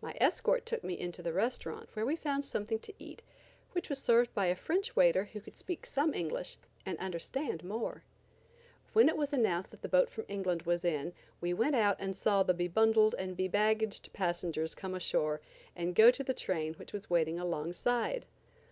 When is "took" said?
0.64-0.84